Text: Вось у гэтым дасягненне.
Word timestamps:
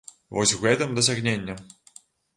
Вось 0.37 0.53
у 0.55 0.61
гэтым 0.63 0.97
дасягненне. 1.01 1.61